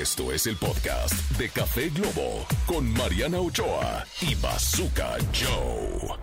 [0.00, 6.16] Esto es el podcast de Café Globo con Mariana Ochoa y Bazooka Joe.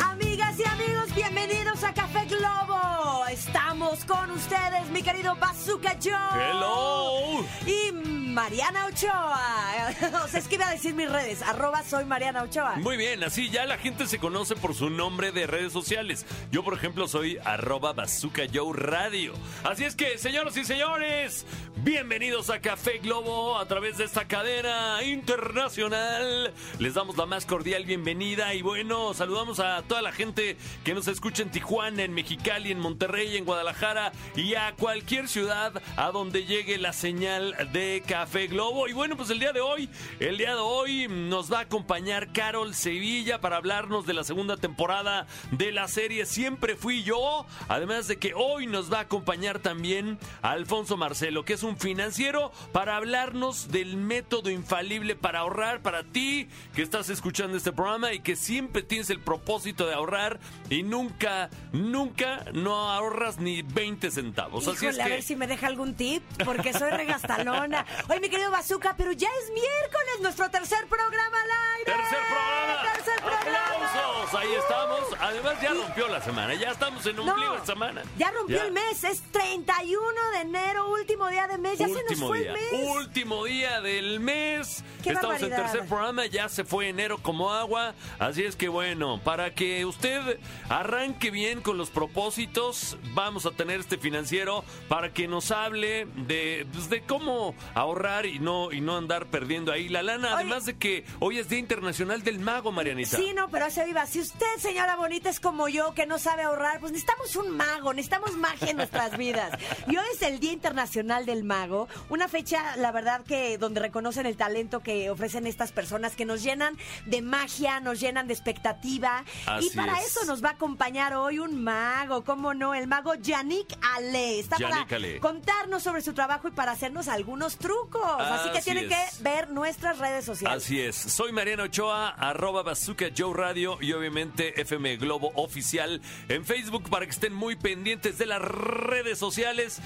[0.00, 3.24] Amigas y amigos, bienvenidos a Café Globo.
[3.30, 6.12] Estamos con ustedes, mi querido Bazooka Joe.
[6.34, 7.46] Hello.
[7.66, 7.92] Y
[8.34, 9.94] Mariana Ochoa.
[10.24, 11.40] O sea, es que iba a decir mis redes.
[11.42, 12.76] Arroba soy Mariana Ochoa.
[12.76, 16.26] Muy bien, así ya la gente se conoce por su nombre de redes sociales.
[16.50, 19.34] Yo, por ejemplo, soy arroba Bazooka Joe Radio.
[19.62, 21.46] Así es que, señoras y señores,
[21.76, 26.52] bienvenidos a Café Globo a través de esta cadena internacional.
[26.80, 31.06] Les damos la más cordial bienvenida y bueno, saludamos a toda la gente que nos
[31.06, 36.44] escucha en Tijuana, en Mexicali, en Monterrey, en Guadalajara y a cualquier ciudad a donde
[36.44, 38.88] llegue la señal de Café Globo.
[38.88, 39.88] Y bueno, pues el día de hoy,
[40.18, 44.56] el día de hoy nos va a acompañar Carol Sevilla para hablarnos de la segunda
[44.56, 47.46] temporada de la serie Siempre Fui Yo.
[47.68, 52.52] Además de que hoy nos va a acompañar también Alfonso Marcelo, que es un financiero,
[52.72, 58.20] para hablarnos del método infalible para ahorrar para ti que estás escuchando este programa y
[58.20, 64.66] que siempre tienes el propósito de ahorrar y nunca, nunca no ahorras ni 20 centavos.
[64.66, 67.84] Así es Híjole, a ver si me deja algún tip, porque soy regastalona.
[68.14, 71.92] Oye, mi querido Bazooka, pero ya es miércoles, nuestro tercer programa al aire.
[71.92, 72.92] Tercer programa.
[72.94, 73.66] Tercer programa.
[73.66, 74.34] Aplausos.
[74.40, 75.00] Ahí estamos.
[75.20, 76.54] Además ya rompió la semana.
[76.54, 78.02] Ya estamos en un No, de semana.
[78.16, 78.64] ya rompió Ya.
[78.66, 82.38] el mes, es 31 de enero, último día de mes, ya se nos Último fue
[82.40, 82.52] día.
[82.52, 82.96] el mes.
[82.96, 84.84] Último día del mes.
[85.02, 85.72] Qué Estamos en barbaridad.
[85.72, 86.26] tercer programa.
[86.26, 87.94] Ya se fue enero como agua.
[88.20, 93.80] Así es que bueno, para que usted arranque bien con los propósitos, vamos a tener
[93.80, 98.98] este financiero para que nos hable de, pues, de cómo ahorrar y no, y no
[98.98, 100.34] andar perdiendo ahí la lana.
[100.34, 103.16] Además de que hoy es Día Internacional del Mago, Marianita.
[103.16, 104.06] Sí, no, pero hace viva.
[104.06, 107.94] Si usted, señora bonita, es como yo, que no sabe ahorrar, pues necesitamos un mago,
[107.94, 109.58] necesitamos magia en nuestras vidas.
[109.88, 114.26] Y hoy es el Día Internacional del Mago, una fecha, la verdad, que donde reconocen
[114.26, 119.24] el talento que ofrecen estas personas, que nos llenan de magia, nos llenan de expectativa.
[119.46, 120.08] Así y para es.
[120.08, 122.74] eso nos va a acompañar hoy un mago, ¿cómo no?
[122.74, 124.40] El mago Yannick Ale.
[124.40, 125.20] Está Yannick para Ale.
[125.20, 127.93] contarnos sobre su trabajo y para hacernos algunos trucos.
[128.02, 129.16] Así que tienen es.
[129.16, 130.62] que ver nuestras redes sociales.
[130.62, 136.44] Así es, soy Mariana Ochoa, arroba Bazooka Joe Radio y obviamente FM Globo Oficial en
[136.44, 139.80] Facebook para que estén muy pendientes de las redes sociales.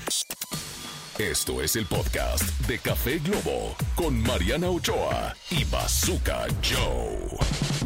[1.18, 7.77] Esto es el podcast de Café Globo con Mariana Ochoa y Bazooka Joe.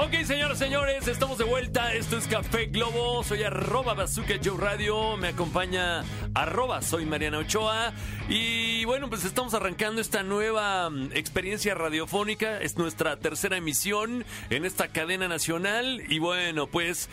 [0.00, 1.92] Ok, señoras señores, estamos de vuelta.
[1.92, 3.24] Esto es Café Globo.
[3.24, 5.16] Soy arroba Bazooka Joe Radio.
[5.16, 6.04] Me acompaña
[6.34, 7.92] arroba soy Mariana Ochoa.
[8.28, 12.60] Y bueno, pues estamos arrancando esta nueva mm, experiencia radiofónica.
[12.60, 16.00] Es nuestra tercera emisión en esta cadena nacional.
[16.08, 17.08] Y bueno, pues...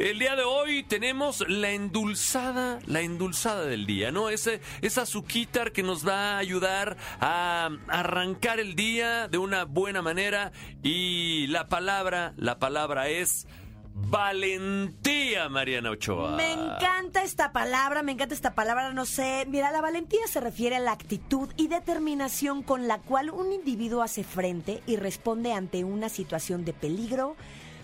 [0.00, 4.30] El día de hoy tenemos la endulzada, la endulzada del día, ¿no?
[4.30, 10.00] Ese, esa azuquitar que nos va a ayudar a arrancar el día de una buena
[10.00, 10.52] manera.
[10.82, 13.46] Y la palabra, la palabra es
[13.92, 16.34] valentía, Mariana Ochoa.
[16.34, 19.44] Me encanta esta palabra, me encanta esta palabra, no sé.
[19.50, 24.02] Mira, la valentía se refiere a la actitud y determinación con la cual un individuo
[24.02, 27.36] hace frente y responde ante una situación de peligro,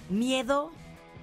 [0.08, 0.72] miedo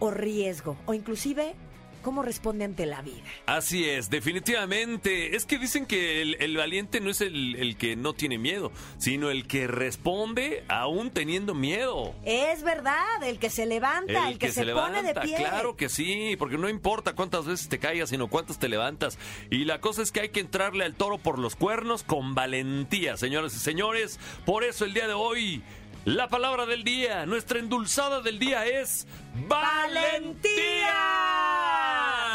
[0.03, 1.55] o riesgo, o inclusive
[2.01, 3.23] cómo responde ante la vida.
[3.45, 5.37] Así es, definitivamente.
[5.37, 8.73] Es que dicen que el, el valiente no es el, el que no tiene miedo,
[8.97, 12.13] sino el que responde aún teniendo miedo.
[12.25, 15.37] Es verdad, el que se levanta, el, que, se, pone de pie.
[15.37, 19.17] Claro que sí, porque no importa cuántas veces te caigas, sino cuántas te levantas.
[19.49, 23.15] Y la cosa es que hay que entrarle al toro por los cuernos con valentía,
[23.15, 24.19] señoras y señores.
[24.45, 25.63] Por eso el día de hoy,
[26.05, 29.07] la palabra del día, nuestra endulzada del día es
[29.47, 30.93] valentía.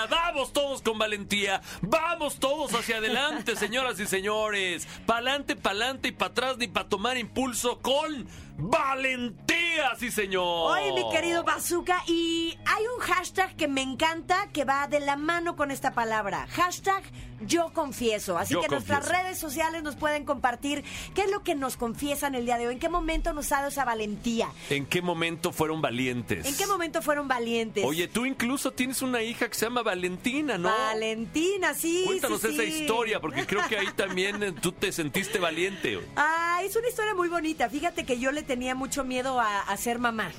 [0.09, 1.61] Vamos todos con valentía.
[1.83, 4.89] Vamos todos hacia adelante, señoras y señores.
[5.05, 8.27] Pa'lante, pa'lante y para atrás ni para tomar impulso con
[8.59, 10.73] valentía, sí señor.
[10.73, 15.17] Oye, mi querido Bazooka, y hay un hashtag que me encanta que va de la
[15.17, 16.47] mano con esta palabra.
[16.51, 17.03] Hashtag
[17.41, 18.37] yo confieso.
[18.37, 19.23] Así Yo que en nuestras confieso.
[19.23, 20.83] redes sociales nos pueden compartir
[21.15, 23.57] qué es lo que nos confiesan el día de hoy, en qué momento nos ha
[23.57, 26.47] dado esa valentía, ¿En qué momento fueron valientes?
[26.47, 27.85] en qué momento fueron valientes.
[27.85, 30.69] Oye, tú incluso tienes una hija que se llama Valentina, ¿no?
[30.69, 32.03] Valentina, sí.
[32.07, 36.01] Cuéntanos sí, esa historia, porque creo que ahí también eh, tú te sentiste valiente.
[36.17, 37.69] Ah, es una historia muy bonita.
[37.71, 40.33] Fíjate que yo le tenía mucho miedo a, a ser mamá.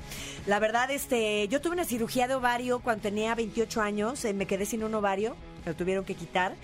[0.46, 4.26] La verdad, este, yo tuve una cirugía de ovario cuando tenía 28 años.
[4.26, 6.56] eh, me quedé sin un ovario, me lo tuvieron que quitar.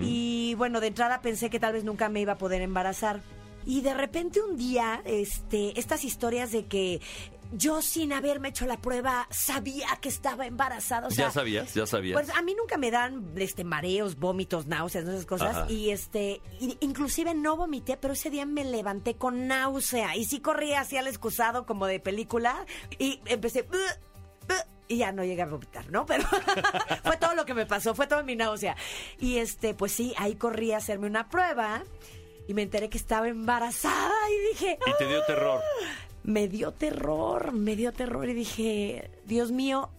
[0.00, 3.20] Y bueno, de entrada pensé que tal vez nunca me iba a poder embarazar.
[3.66, 7.00] Y de repente un día, este, estas historias de que
[7.52, 11.08] yo sin haberme hecho la prueba sabía que estaba embarazada.
[11.08, 11.74] O sea, ¿Ya sabías?
[11.74, 12.20] ¿Ya sabías?
[12.20, 15.56] Pues a mí nunca me dan este mareos, vómitos, náuseas, esas cosas.
[15.56, 15.70] Ajá.
[15.70, 16.40] Y este,
[16.80, 20.16] inclusive no vomité, pero ese día me levanté con náusea.
[20.16, 22.66] Y sí corrí así al excusado como de película.
[22.98, 23.66] Y empecé.
[24.88, 26.04] Y ya no llegué a vomitar, ¿no?
[26.04, 26.24] Pero
[27.04, 28.76] fue todo lo que me pasó, fue toda mi náusea.
[29.18, 31.82] Y este, pues sí, ahí corrí a hacerme una prueba.
[32.48, 35.60] Y me enteré que estaba embarazada y dije, y te dio terror.
[36.24, 39.90] Me dio terror, me dio terror y dije, Dios mío,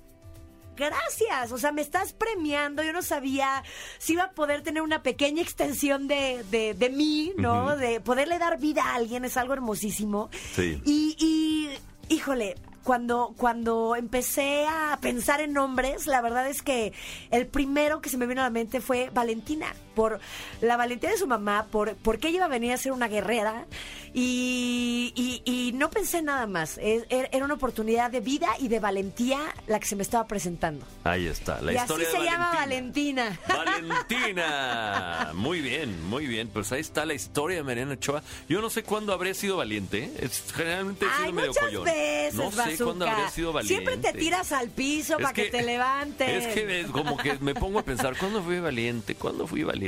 [0.75, 3.64] gracias, o sea, me estás premiando, yo no sabía
[3.98, 7.75] si iba a poder tener una pequeña extensión de, de, de mí, ¿no?
[7.75, 10.30] De poderle dar vida a alguien, es algo hermosísimo.
[10.56, 10.81] Sí.
[10.86, 16.94] Y, y, híjole, cuando, cuando empecé a pensar en nombres, la verdad es que
[17.31, 20.19] el primero que se me vino a la mente fue Valentina, por
[20.62, 23.66] la valentía de su mamá, por, porque ella iba a venir a ser una guerrera
[24.13, 26.78] y, y- y no pensé nada más.
[26.81, 30.86] Es- Era una oportunidad de vida y de valentía la que se me estaba presentando.
[31.04, 33.40] Ahí está, la y así historia se de llama Valentina.
[33.48, 33.95] Valentina.
[34.13, 35.31] Valentina.
[35.34, 36.48] Muy bien, muy bien.
[36.50, 38.24] Pues ahí está la historia de Mariana Ochoa.
[38.48, 40.04] Yo no sé cuándo habré sido valiente.
[40.06, 40.12] ¿eh?
[40.19, 41.84] Es, generalmente he sido Ay, medio muchas collón.
[41.86, 43.84] veces, No sé cuándo habré sido valiente.
[43.92, 46.45] Siempre te tiras al piso Es para que, te levantes.
[46.45, 49.16] Es que es como que me pongo a pensar, ¿cuándo fui valiente?
[49.16, 49.82] ¿Cuándo fui valiente?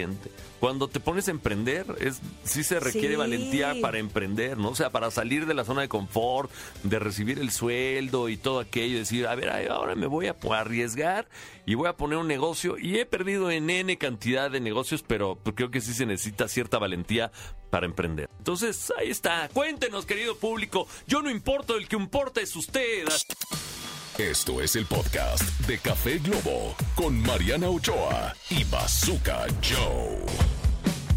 [0.59, 3.15] Cuando te pones a emprender, es sí se requiere Sí.
[3.15, 4.69] valentía para emprender, ¿no?
[4.69, 6.51] O sea, para salir de la zona de confort,
[6.83, 11.27] de recibir el sueldo y todo aquello, decir, a ver, ahora me voy a arriesgar
[11.65, 12.77] y voy a poner un negocio.
[12.77, 16.47] Y he perdido en N cantidad de negocios, pero pues, creo que sí se necesita
[16.47, 17.31] cierta valentía
[17.69, 18.29] para emprender.
[18.37, 19.49] Entonces, ahí está.
[19.53, 20.87] Cuéntenos, querido público.
[21.07, 23.05] Yo no importo, el que importa es usted.
[24.17, 30.19] Esto es el podcast de Café Globo con Mariana Ochoa y Bazooka Joe.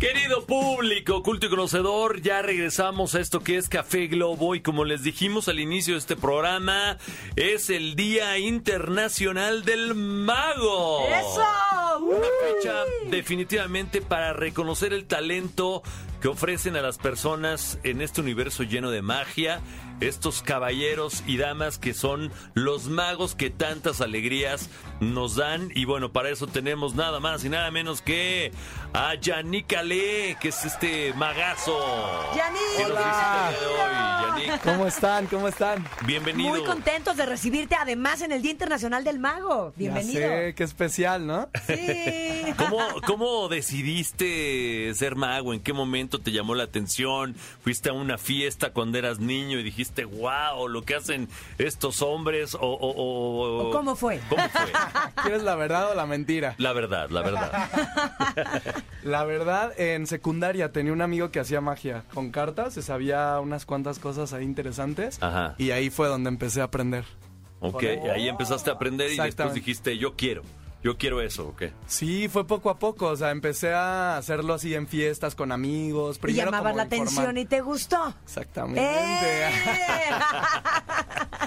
[0.00, 4.84] Querido público, culto y conocedor, ya regresamos a esto que es Café Globo y como
[4.84, 6.98] les dijimos al inicio de este programa,
[7.36, 11.06] es el Día Internacional del Mago.
[11.06, 11.98] ¡Eso!
[12.00, 15.84] Una fecha definitivamente para reconocer el talento
[16.20, 19.60] que ofrecen a las personas en este universo lleno de magia,
[20.00, 24.68] estos caballeros y damas que son los magos que tantas alegrías
[25.00, 25.70] nos dan.
[25.74, 28.52] Y bueno, para eso tenemos nada más y nada menos que
[28.92, 31.78] a Yannick Ale, que es este magazo.
[32.36, 32.88] Yannick.
[32.88, 34.46] de hoy.
[34.46, 35.26] Yannick, ¿Cómo están?
[35.26, 35.86] ¿Cómo están?
[36.06, 36.50] bienvenido.
[36.50, 39.72] Muy contentos de recibirte, además, en el Día Internacional del Mago.
[39.76, 40.20] Bienvenido.
[40.20, 41.48] Ya sé, qué especial, ¿no?
[41.66, 41.74] Sí.
[42.56, 45.52] ¿Cómo, ¿Cómo decidiste ser mago?
[45.52, 47.34] ¿En qué momento te llamó la atención?
[47.62, 52.54] ¿Fuiste a una fiesta cuando eras niño y dijiste, wow, lo que hacen estos hombres?
[52.54, 54.20] ¿O, o- o- ¿O cómo fue?
[54.28, 54.72] ¿Cómo fue?
[55.22, 56.54] ¿Quieres la verdad o la mentira?
[56.58, 57.68] La verdad, la verdad.
[59.04, 63.64] La verdad, en secundaria tenía un amigo que hacía magia con cartas, se sabía unas
[63.64, 65.22] cuantas cosas ahí interesantes.
[65.22, 65.54] Ajá.
[65.56, 67.04] Y ahí fue donde empecé a aprender.
[67.60, 67.82] Ok,
[68.14, 70.42] ahí empezaste a aprender y después dijiste, yo quiero,
[70.82, 71.64] yo quiero eso, ¿ok?
[71.86, 76.16] Sí, fue poco a poco, o sea, empecé a hacerlo así en fiestas con amigos.
[76.16, 77.08] Y Primero llamabas como la informal.
[77.08, 78.14] atención y te gustó.
[78.24, 78.80] Exactamente.
[78.82, 79.50] ¡Eh!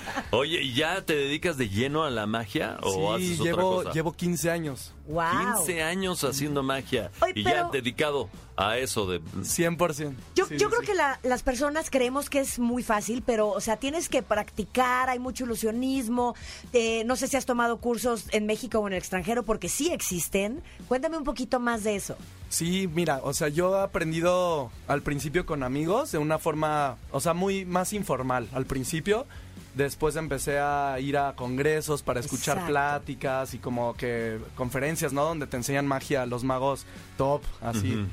[0.34, 3.76] Oye, ¿y ya te dedicas de lleno a la magia o sí, haces otra llevo,
[3.76, 3.92] cosa?
[3.92, 4.94] llevo 15 años.
[5.08, 5.26] wow.
[5.58, 9.20] 15 años haciendo magia Oye, y ya dedicado a eso de...
[9.22, 10.14] 100%.
[10.36, 10.86] Yo, Sí, yo sí, creo sí.
[10.88, 15.10] que la- las personas creemos que es muy fácil, pero, o sea, tienes que practicar,
[15.10, 16.34] hay mucho ilusionismo.
[16.72, 19.92] eh, no sé si has tomado cursos en México o en el extranjero, porque sí
[19.92, 20.62] existen.
[20.88, 22.16] Cuéntame un poquito más de eso.
[22.48, 27.20] Sí, mira, o sea, yo he aprendido al principio con amigos de una forma, o
[27.20, 29.26] sea, muy más informal al principio.
[29.76, 32.72] Después empecé a ir a congresos para escuchar Exacto.
[32.72, 35.24] pláticas y como que conferencias, ¿no?
[35.24, 36.86] Donde te enseñan magia los magos
[37.18, 38.06] top, así.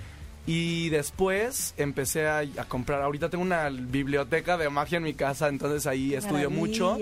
[0.46, 5.48] Y después empecé a, a comprar, ahorita tengo una biblioteca de magia en mi casa,
[5.48, 6.96] entonces ahí estudio mucho.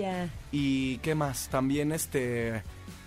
[0.51, 2.63] Y qué más, también este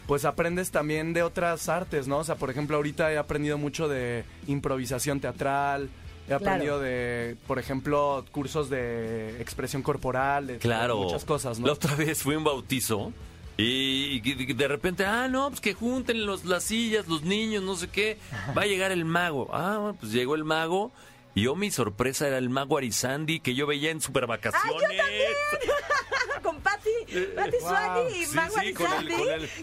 [0.07, 2.19] pues aprendes también de otras artes, ¿no?
[2.19, 5.89] O sea, por ejemplo, ahorita he aprendido mucho de improvisación teatral,
[6.31, 10.99] he aprendido de, por ejemplo, cursos de expresión corporal, de Claro.
[10.99, 11.67] muchas cosas, ¿no?
[11.67, 13.13] La otra vez fui a un bautizo
[13.57, 17.77] y, y de repente, ah, no, pues que junten los, las sillas, los niños, no
[17.77, 18.17] sé qué.
[18.57, 19.49] Va a llegar el mago.
[19.53, 20.93] Ah, bueno, pues llegó el mago.
[21.35, 25.01] Y yo, mi sorpresa era el mago Arizandi que yo veía en super vacaciones.
[26.43, 26.91] Con Patti,
[27.37, 27.69] Patti Wow.
[27.69, 28.75] Suani y Sí, Mago sí, el-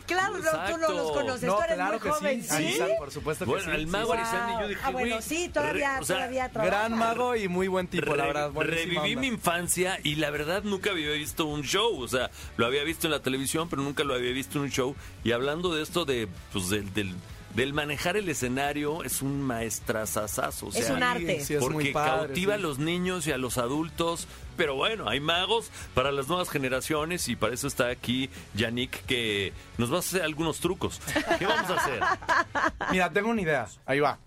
[0.05, 2.43] Claro, no, tú no los conoces, no, tú eres claro muy que joven.
[2.43, 2.79] sí.
[2.97, 3.71] por supuesto que Bueno, sí.
[3.71, 3.95] el sí.
[4.13, 6.69] Arizandi, yo dije, Ah, bueno, sí, todavía- re- o sea, todavía trabaja.
[6.77, 8.51] Gran mago y muy buen tipo, la verdad.
[8.55, 9.21] reviví onda.
[9.21, 11.99] mi infancia y la verdad nunca había visto un show.
[12.01, 14.71] O sea, lo había visto en la televisión, pero nunca lo había visto en un
[14.71, 14.95] show.
[15.23, 17.15] Y hablando de esto de, pues, del, del
[17.57, 20.67] del manejar el escenario es un maestrazazazo.
[20.67, 21.39] O sea, Es un arte.
[21.41, 22.59] Sí, es muy porque padre, cautiva sí.
[22.59, 24.27] a los niños y a los adultos.
[24.55, 29.53] Pero bueno, hay magos para las nuevas generaciones y para eso está aquí Yannick que
[29.79, 31.01] nos va a hacer algunos trucos.
[31.39, 31.99] ¿Qué vamos a hacer?
[32.91, 33.67] Mira, tengo una idea.
[33.87, 34.19] Ahí va.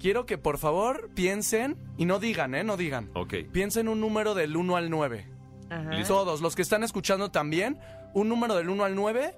[0.00, 2.64] Quiero que por favor piensen, y no digan, ¿eh?
[2.64, 3.08] No digan.
[3.14, 3.34] Ok.
[3.52, 5.28] Piensen un número del 1 al 9.
[5.70, 6.02] Ajá.
[6.08, 7.78] Todos, los que están escuchando también,
[8.14, 9.34] un número del 1 al 9.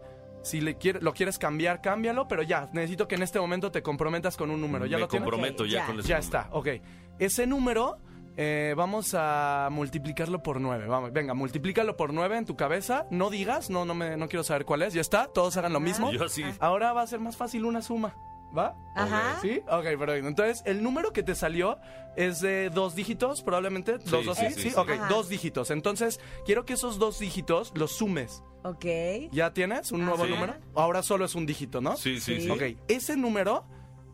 [0.46, 3.82] Si le quiere- lo quieres cambiar, cámbialo, pero ya, necesito que en este momento te
[3.82, 4.86] comprometas con un número.
[4.86, 5.24] ¿Ya Me lo tienes?
[5.28, 5.86] comprometo ya, ya.
[5.86, 6.38] con ese Ya número.
[6.38, 6.68] está, ok.
[7.18, 7.98] Ese número
[8.38, 10.86] eh, vamos a multiplicarlo por 9.
[10.86, 13.06] Vamos, venga, multiplícalo por 9 en tu cabeza.
[13.10, 14.92] No digas, no, no, me, no quiero saber cuál es.
[14.92, 16.12] Ya está, todos hagan lo mismo.
[16.12, 16.44] Yo sí.
[16.60, 18.14] Ahora va a ser más fácil una suma.
[18.56, 18.74] ¿Va?
[18.94, 19.38] Ajá.
[19.42, 19.60] ¿Sí?
[19.68, 20.28] Ok, perfecto.
[20.28, 21.78] Entonces, el número que te salió
[22.16, 23.98] es de dos dígitos, probablemente.
[23.98, 24.46] ¿Dos, dos, sí?
[24.50, 24.76] sí, Sí, sí.
[24.76, 25.08] ok, Ajá.
[25.08, 25.70] dos dígitos.
[25.70, 28.42] Entonces, quiero que esos dos dígitos los sumes.
[28.62, 28.84] Ok.
[29.32, 30.30] ¿Ya tienes un nuevo Sí.
[30.30, 30.54] número?
[30.74, 31.96] Ahora solo es un dígito, ¿no?
[31.96, 32.50] Sí, sí, Sí.
[32.50, 33.64] Ok, ese número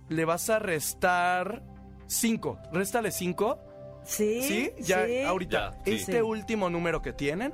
[0.09, 1.63] le vas a restar
[2.09, 2.59] 5.
[2.73, 3.59] Réstale 5.
[4.05, 4.43] Sí.
[4.43, 4.71] ¿Sí?
[4.81, 5.23] Ya, sí.
[5.23, 5.71] ahorita.
[5.71, 5.93] Ya, sí.
[5.95, 6.21] Este Sí.
[6.21, 7.53] último número que tienen,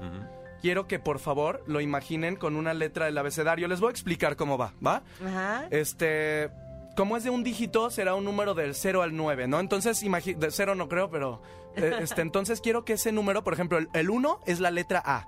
[0.63, 3.69] quiero que por favor lo imaginen con una letra del abecedario.
[3.69, 5.03] Les voy a explicar cómo va, ¿va?
[5.25, 5.67] Ajá.
[5.71, 6.51] Este,
[6.99, 9.59] como es de un dígito, será un número del 0 al 9, ¿no?
[9.61, 11.41] Entonces, de 0 no creo, pero
[11.77, 15.01] eh, este, entonces quiero que ese número, por ejemplo, el- el 1 es la letra
[15.05, 15.27] A,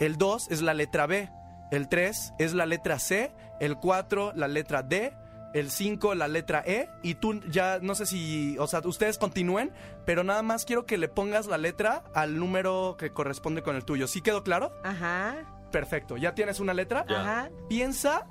[0.00, 1.30] el 2 es la letra B,
[1.70, 5.14] el 3 es la letra C, el 4 la letra D,
[5.54, 9.70] el 5 la letra E y tú ya no sé si, o sea, ustedes continúen,
[10.04, 13.84] pero nada más quiero que le pongas la letra al número que corresponde con el
[13.84, 14.06] tuyo.
[14.08, 14.72] ¿Sí quedó claro?
[14.82, 15.36] Ajá.
[15.70, 16.16] Perfecto.
[16.16, 17.04] ¿Ya tienes una letra?
[17.08, 17.50] Ajá.
[17.68, 18.26] Piensa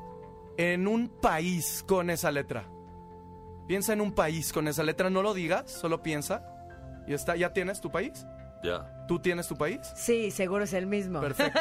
[0.57, 2.65] en un país con esa letra.
[3.71, 6.43] Piensa en un país con esa letra, no lo digas, solo piensa.
[7.07, 8.27] Y está, ¿ya tienes tu país?
[8.61, 9.05] Ya.
[9.07, 9.79] ¿Tú tienes tu país?
[9.95, 11.21] Sí, seguro es el mismo.
[11.21, 11.57] Perfecto.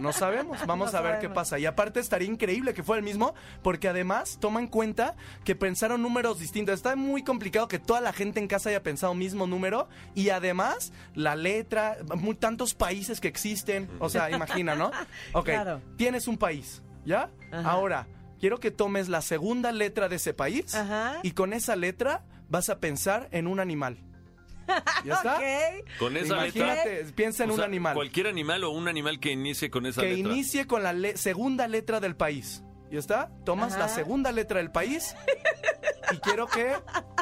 [0.00, 1.60] No sabemos, vamos No a ver qué pasa.
[1.60, 5.14] Y aparte estaría increíble que fuera el mismo, porque además toma en cuenta
[5.44, 6.74] que pensaron números distintos.
[6.74, 10.92] Está muy complicado que toda la gente en casa haya pensado mismo número y además
[11.14, 13.88] la letra, muy, tantos países que existen.
[14.00, 14.90] O sea, imagina, ¿no?
[15.32, 15.80] Ok, Claro.
[15.96, 17.30] tienes un país, ¿ya?
[17.52, 17.70] Ajá.
[17.70, 18.08] Ahora,
[18.42, 21.20] quiero que tomes la segunda letra de ese país Ajá.
[21.22, 23.98] y con esa letra vas a pensar en un animal.
[25.04, 25.36] ¿Ya está?
[25.36, 25.88] Ok.
[26.00, 26.60] Con esa letra.
[26.66, 29.86] Imagínate, piensa en o un sea, animal Cualquier animal o un animal que inicie con
[29.86, 30.32] esa que letra.
[30.32, 32.64] inicie con la le- segunda letra del país.
[32.90, 33.30] ¿Ya está?
[33.44, 33.94] Tomas la Ajá.
[33.94, 35.14] segunda letra del país
[36.12, 36.74] y quiero que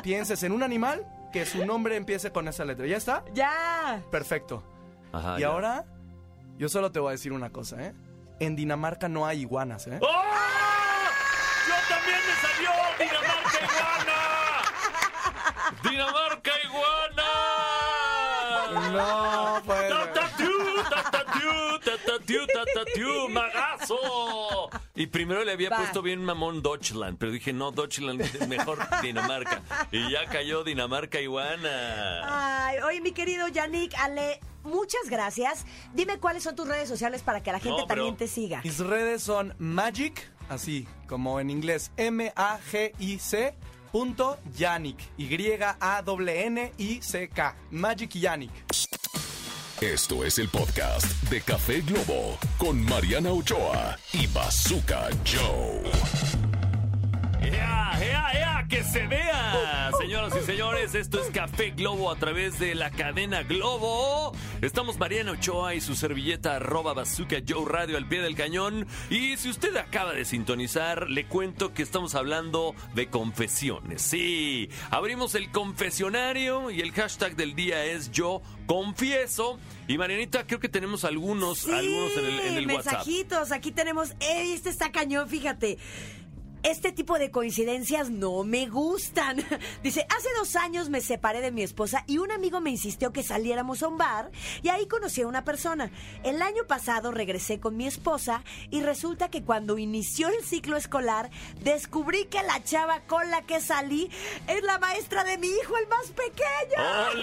[0.03, 2.87] pienses en un animal que su nombre empiece con esa letra.
[2.87, 3.25] ¿Ya está?
[3.35, 4.03] Ya.
[4.11, 4.65] Perfecto.
[5.13, 5.49] Ajá, y ya.
[5.49, 5.85] ahora,
[6.57, 7.93] yo solo te voy a decir una cosa, ¿eh?
[8.41, 9.99] En Dinamarca no hay iguanas, ¿eh?
[10.01, 10.09] ¡Oh!
[15.91, 17.25] ¡Dinamarca iguana!
[18.93, 19.89] No, pues.
[19.89, 20.51] ¡Tatatiu,
[20.89, 24.71] tatatiu, tatatiu, tatatiu, ¡Magazo!
[24.95, 25.79] Y primero le había Va.
[25.79, 29.63] puesto bien mamón Deutschland, pero dije, no, Deutschland es mejor Dinamarca.
[29.91, 32.67] Y ya cayó Dinamarca iguana.
[32.69, 35.65] Ay, oye, mi querido Yannick, Ale, muchas gracias.
[35.93, 38.61] Dime cuáles son tus redes sociales para que la gente No, pero- también te siga.
[38.63, 43.55] Mis redes son Magic, así como en inglés, M-A-G-I-C.
[43.93, 45.57] Punto Yannick, Y-A-N-N-I-C-K,
[47.71, 48.51] Magic Yannick.
[49.81, 56.30] Esto es el podcast de Café Globo con Mariana Ochoa y Bazooka Joe.
[58.71, 59.91] ¡Que se vea!
[59.99, 64.33] Señoras y señores, esto es Café Globo a través de la cadena Globo.
[64.63, 68.87] Estamos Mariana Ochoa y su servilleta arroba bazooka Joe Radio al pie del cañón.
[69.11, 74.03] Y si usted acaba de sintonizar, le cuento que estamos hablando de confesiones.
[74.03, 79.59] Sí, abrimos el confesionario y el hashtag del día es yo confieso.
[79.89, 82.93] Y Marianita, creo que tenemos algunos, Sí, algunos en el, en el WhatsApp.
[82.93, 83.51] mensajitos.
[83.51, 85.77] Aquí tenemos, "Ey, este está cañón, fíjate.
[86.63, 89.39] Este tipo de coincidencias no me gustan.
[89.83, 93.23] Dice, hace dos años me separé de mi esposa y un amigo me insistió que
[93.23, 94.31] saliéramos a un bar
[94.63, 95.91] y ahí conocí a una persona.
[96.23, 101.31] El año pasado regresé con mi esposa y resulta que cuando inició el ciclo escolar
[101.63, 104.11] descubrí que la chava con la que salí
[104.47, 107.23] es la maestra de mi hijo, el más pequeño.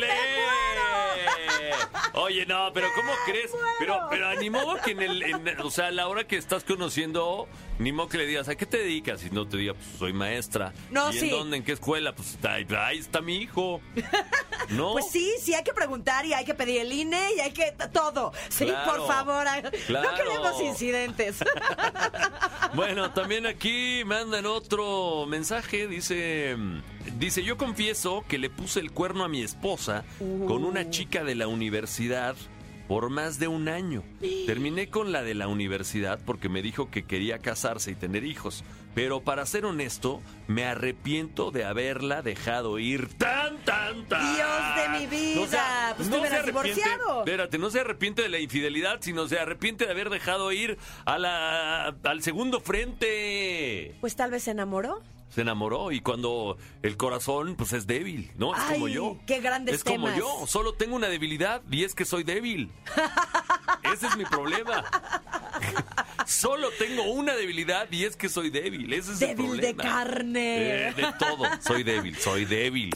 [2.37, 3.49] Oye, no, pero ¿cómo crees?
[3.79, 6.63] Pero, pero ni modo que en el, en- o sea, a la hora que estás
[6.63, 7.47] conociendo,
[7.79, 9.23] ni modo que le digas, ¿a qué te dedicas?
[9.25, 10.71] Y no te diga, pues soy maestra.
[10.91, 11.25] No, ¿Y sí.
[11.25, 11.57] en dónde?
[11.57, 12.13] ¿En qué escuela?
[12.13, 13.81] Pues ahí, ahí está mi hijo.
[14.69, 14.91] ¿No?
[14.93, 17.73] Pues sí, sí hay que preguntar y hay que pedir el INE y hay que
[17.91, 18.33] todo.
[18.49, 19.45] Sí, Claro, por favor.
[19.87, 20.11] claro.
[20.11, 21.37] No queremos incidentes.
[22.75, 26.55] Bueno, también aquí mandan otro mensaje, dice,
[27.17, 30.03] dice, yo confieso que le puse el cuerno a mi esposa
[30.47, 32.35] con una chica de la universidad
[32.87, 34.03] por más de un año.
[34.45, 38.63] Terminé con la de la universidad porque me dijo que quería casarse y tener hijos,
[38.95, 44.35] Pero para ser honesto, me arrepiento de haberla dejado ir tan, tan, tan.
[44.35, 47.19] Dios de mi vida, pues te hubieras divorciado.
[47.19, 51.19] Espérate, no se arrepiente de la infidelidad, sino se arrepiente de haber dejado ir a
[51.19, 53.95] la, al segundo frente.
[54.01, 55.03] Pues tal vez se enamoró.
[55.29, 58.55] Se enamoró y cuando el corazón pues es débil, ¿no?
[58.55, 59.17] Es como yo.
[59.27, 60.17] qué grandes Es como temas.
[60.17, 62.71] yo, solo tengo una debilidad y es que soy débil.
[63.93, 64.83] Ese es mi problema.
[66.25, 68.91] Solo tengo una debilidad y es que soy débil.
[68.91, 69.83] Ese es el Débil de problema.
[69.83, 70.87] carne.
[70.89, 71.45] Eh, de todo.
[71.65, 72.91] Soy débil, soy débil.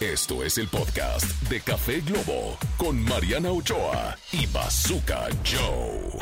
[0.00, 6.18] Esto es el podcast de Café Globo con Mariana Ochoa y Bazooka Joe.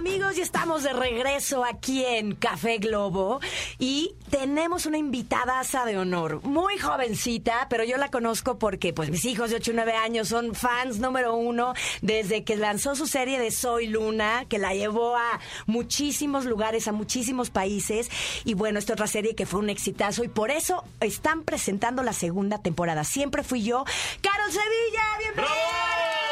[0.00, 3.38] Amigos, ya estamos de regreso aquí en Café Globo
[3.78, 9.26] y tenemos una invitada de honor, muy jovencita, pero yo la conozco porque pues mis
[9.26, 13.38] hijos de 8 y 9 años son fans número uno desde que lanzó su serie
[13.38, 18.08] de Soy Luna, que la llevó a muchísimos lugares, a muchísimos países
[18.46, 22.14] y bueno, esta otra serie que fue un exitazo y por eso están presentando la
[22.14, 23.04] segunda temporada.
[23.04, 23.84] Siempre fui yo,
[24.22, 26.29] Carol Sevilla, bienvenida.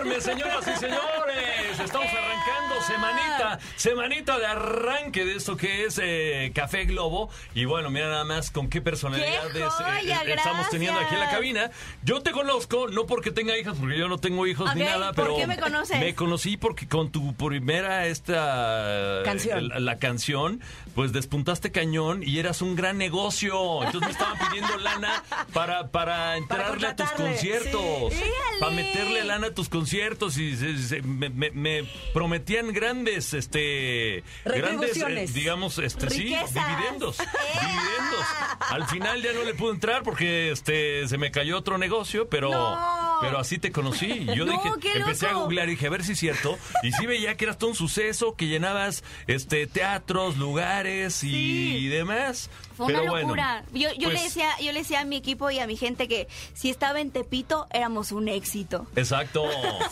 [0.00, 1.78] Enorme, señoras y señores.
[1.78, 7.30] Estamos arrancando semanita, semanita de arranque de esto que es eh, Café Globo.
[7.54, 10.22] Y bueno, mira nada más con qué personalidades ¡Qué joya!
[10.24, 11.70] eh, estamos teniendo aquí en la cabina.
[12.02, 15.24] Yo te conozco, no porque tenga hijas, porque yo no tengo hijos ni nada, ¿por
[15.24, 15.98] pero qué me conoces?
[16.00, 19.68] me conocí porque con tu primera esta Canción.
[19.68, 20.60] La, la canción,
[20.94, 23.82] pues despuntaste cañón y eras un gran negocio.
[23.84, 25.22] Entonces me estaban pidiendo lana
[25.52, 28.12] para, para entrarle a tus conciertos.
[28.12, 28.22] sí.
[28.60, 34.22] Para meterle lana a tus conciertos y se- se- me, me- me prometían grandes, este,
[34.44, 37.18] grandes, eh, digamos, este, sí, dividendos,
[37.60, 38.26] dividendos.
[38.60, 42.50] Al final ya no le pude entrar porque, este, se me cayó otro negocio, pero,
[42.50, 42.99] No.
[43.20, 44.26] Pero así te conocí.
[44.34, 46.58] Yo No, dije, qué empecé a googlear y dije, a ver si es cierto.
[46.82, 51.76] Y sí veía que eras todo un suceso, que llenabas, este, teatros, lugares y, Sí.
[51.78, 52.50] y demás.
[52.76, 53.64] Fue Pero una bueno, locura.
[53.74, 56.08] yo yo pues, le decía, yo le decía a mi equipo y a mi gente
[56.08, 58.86] que si estaba en Tepito éramos un éxito.
[58.96, 59.44] Exacto.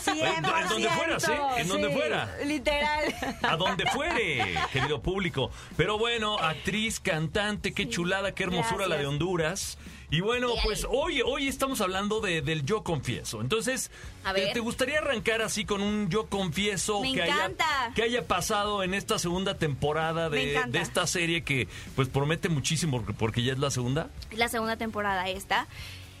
[0.09, 1.31] En, 100%, en donde fuera, ¿sí?
[1.57, 2.35] En donde fuera.
[2.45, 3.15] Literal.
[3.43, 5.51] A donde fuere, querido público.
[5.77, 9.05] Pero bueno, actriz, cantante, qué chulada, qué hermosura la de.
[9.05, 9.77] Honduras.
[10.11, 13.41] Y bueno, pues hoy, hoy estamos hablando de, del yo confieso.
[13.41, 13.91] Entonces,
[14.23, 14.53] A ¿te, ver.
[14.53, 17.51] te gustaría arrancar así con un yo confieso Me que haya,
[17.93, 22.97] que haya pasado en esta segunda temporada de, de esta serie que pues promete muchísimo
[22.97, 24.09] porque- porque ya es la segunda?
[24.31, 25.67] la segunda temporada esta.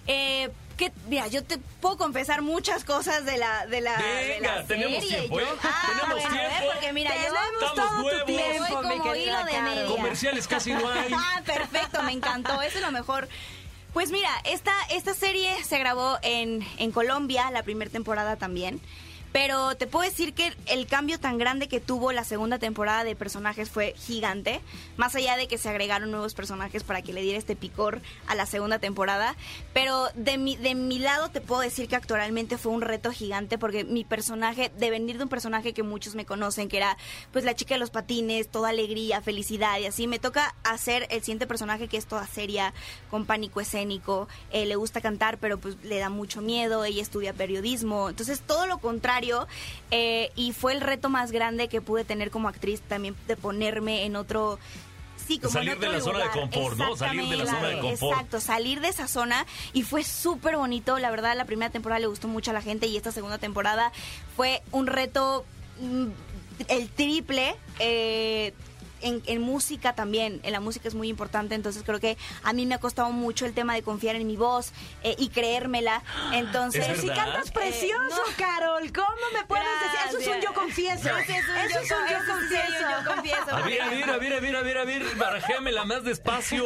[0.05, 4.55] Eh, que, mira, yo te puedo confesar muchas cosas de la de la, de Venga,
[4.57, 5.17] la tenemos serie.
[5.17, 5.43] tiempo, ¿eh?
[5.47, 6.71] Yo- ah, Tenemos bueno, tiempo.
[6.73, 9.85] Porque mira, Tenemos Estamos todo tu tiempo, como hilo de media.
[9.87, 11.11] Comerciales casi no hay.
[11.13, 13.27] Ah, perfecto, me encantó, eso es lo mejor.
[13.93, 18.79] Pues mira, esta, esta serie se grabó en, en Colombia, la primera temporada también.
[19.31, 23.15] Pero te puedo decir que el cambio tan grande que tuvo la segunda temporada de
[23.15, 24.59] personajes fue gigante.
[24.97, 28.35] Más allá de que se agregaron nuevos personajes para que le diera este picor a
[28.35, 29.35] la segunda temporada.
[29.73, 33.57] Pero de mi, de mi lado te puedo decir que actualmente fue un reto gigante
[33.57, 36.97] porque mi personaje, de venir de un personaje que muchos me conocen, que era
[37.31, 41.21] pues la chica de los patines, toda alegría, felicidad y así, me toca hacer el
[41.21, 42.73] siguiente personaje que es toda seria,
[43.11, 47.33] con pánico escénico, eh, le gusta cantar pero pues le da mucho miedo, ella estudia
[47.33, 49.18] periodismo, entonces todo lo contrario
[49.91, 54.05] eh, y fue el reto más grande que pude tener como actriz también de ponerme
[54.05, 54.59] en otro...
[55.27, 56.95] Sí, como Salir de la zona de confort, ¿no?
[56.95, 58.13] Salir de la zona de confort.
[58.13, 60.97] Exacto, salir de esa zona y fue súper bonito.
[60.97, 63.91] La verdad, la primera temporada le gustó mucho a la gente y esta segunda temporada
[64.35, 65.45] fue un reto
[65.81, 66.07] mm,
[66.67, 67.55] el triple.
[67.79, 68.53] eh,
[69.01, 72.65] en, en música también, en la música es muy importante, entonces creo que a mí
[72.65, 74.71] me ha costado mucho el tema de confiar en mi voz
[75.03, 76.03] eh, y creérmela.
[76.33, 78.37] Entonces, ¿Es Si cantas precioso, Eh, no.
[78.37, 79.99] Carol, ¿cómo me puedes decir?
[80.09, 81.09] Eso es un yo confieso.
[81.17, 82.89] Ese es un Eso yo es un yo confieso, sí, confieso.
[83.03, 83.55] yo confieso.
[83.55, 86.65] A ver, a ver, a ver, a ver, a ver, a ver, barajéamela más despacio.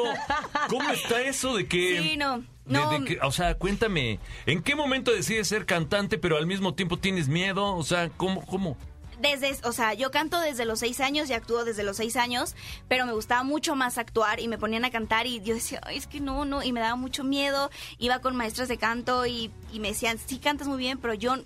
[0.70, 2.02] ¿Cómo está eso de que...
[2.02, 3.00] Sí, no, de- no.
[3.00, 6.98] de que- o sea, cuéntame, ¿en qué momento decides ser cantante pero al mismo tiempo
[6.98, 7.76] tienes miedo?
[7.76, 8.78] O sea, ¿cómo, cómo?
[9.24, 12.56] Desde, o sea, yo canto desde los seis años y actúo desde los seis años,
[12.90, 15.96] pero me gustaba mucho más actuar y me ponían a cantar y yo decía, "Ay,
[15.96, 17.72] es que no, no, y me daba mucho miedo.
[18.00, 21.38] Iba con maestras de canto y, y me decían, sí cantas muy bien, pero yo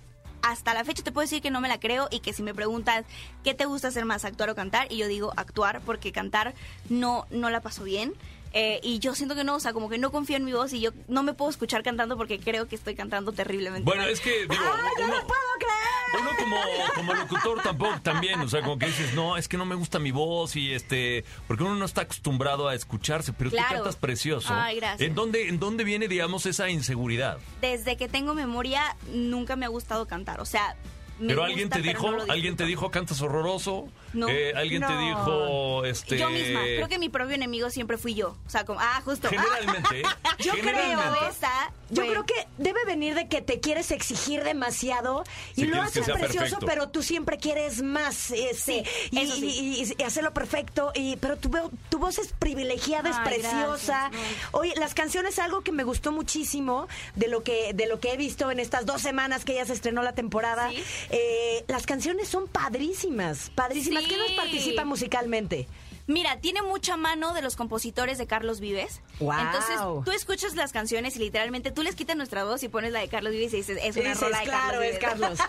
[0.42, 2.56] hasta la fecha te puedo decir que no me la creo y que si me
[2.56, 3.06] preguntas
[3.44, 6.56] qué te gusta hacer más, actuar o cantar, y yo digo actuar porque cantar
[6.90, 8.14] no, no la paso bien.
[8.60, 10.74] Eh, y yo siento que no, o sea, como que no confío en mi voz
[10.74, 13.86] y yo no me puedo escuchar cantando porque creo que estoy cantando terriblemente.
[13.86, 14.10] Bueno, mal.
[14.12, 16.22] es que, digo, ¡Ay, no uno, lo puedo creer!
[16.22, 16.58] uno como,
[16.96, 20.00] como locutor tampoco también, o sea, como que dices, no, es que no me gusta
[20.00, 23.76] mi voz y este, porque uno no está acostumbrado a escucharse, pero tú Claro.
[23.76, 24.52] cantas precioso.
[24.52, 25.08] Ay, gracias.
[25.08, 27.38] ¿En dónde, ¿En dónde viene, digamos, esa inseguridad?
[27.62, 30.40] desde que tengo memoria nunca me ha gustado cantar.
[30.42, 30.76] O sea,
[31.20, 33.88] me Pero gusta, alguien te dijo, no alguien te dijo cantas horroroso.
[34.14, 34.30] No.
[34.30, 36.18] Eh, alguien te dijo, este.
[36.18, 38.36] Yo misma, creo que mi propio enemigo siempre fui yo.
[38.46, 39.28] O sea, como, ah, justo.
[39.30, 40.02] Generalmente.
[40.40, 41.28] Yo creo- generalmente.
[41.30, 45.24] Esa, Yo creo que debe venir de que te quieres exigir demasiado
[45.56, 46.66] y Sí, lo haces precioso, perfecto.
[46.66, 48.32] pero tú siempre quieres más.
[48.32, 49.46] Este, Sí, y, eso sí.
[49.46, 50.92] y- y- y hacerlo perfecto.
[50.96, 51.50] Y, pero tu,
[51.90, 54.10] tu voz es privilegiada, es preciosa.
[54.12, 54.38] gracias.
[54.52, 58.18] Oye, las canciones, algo que me gustó muchísimo de lo que, de lo que he
[58.18, 60.70] visto en estas dos semanas que ya se estrenó la temporada.
[60.70, 60.84] Sí.
[61.10, 64.04] Eh, las canciones son padrísimas, padrísimas.
[64.04, 64.10] Sí.
[64.10, 65.68] ¿Qué nos participa musicalmente?
[66.10, 69.02] Mira, tiene mucha mano de los compositores de Carlos Vives.
[69.20, 69.42] Guau.
[69.46, 73.00] Entonces, tú escuchas las canciones y literalmente tú les quitas nuestra voz y pones la
[73.02, 75.00] de Carlos Vives y dices, es una Dices, rola de claro, Carlos es.
[75.00, 75.40] Carlos.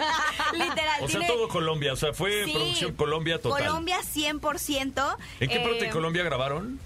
[0.55, 1.05] Literal.
[1.05, 1.93] O sea, todo Colombia.
[1.93, 2.53] O sea, fue Sí.
[2.53, 3.67] producción Colombia total.
[3.67, 5.17] Colombia 100%.
[5.39, 6.81] ¿En qué parte Eh, de Colombia grabaron?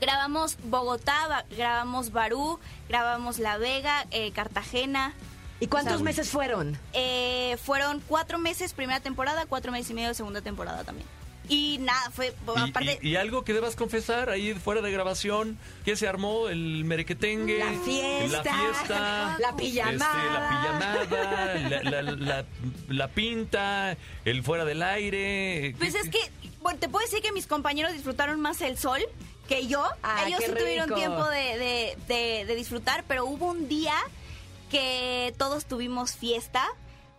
[0.00, 2.58] Grabamos Bogotá, ba- grabamos Barú,
[2.88, 5.14] grabamos La Vega, eh, Cartagena.
[5.62, 6.76] ¿Y cuántos O sea, meses fueron?
[6.92, 11.06] Eh, fueron cuatro meses primera temporada, cuatro meses y medio segunda temporada también.
[11.48, 12.98] Y nada, fue Y- aparte...
[13.02, 16.48] y, y algo que debas confesar ahí fuera de grabación, ¿qué se armó?
[16.48, 20.24] El merequetengue, La fiesta, la fiesta, la este, pijamada.
[20.32, 22.44] la pijamada, la, la- la-
[22.88, 25.74] la pinta, el fuera del aire.
[25.78, 26.18] Pues es que,
[26.60, 29.00] bueno, te puedo decir que mis compañeros disfrutaron más el sol
[29.48, 29.84] que yo.
[30.02, 30.98] Ah, Ellos sí tuvieron rico.
[30.98, 33.94] tiempo de, de- de- de disfrutar, pero hubo un día
[34.72, 36.66] que todos tuvimos fiesta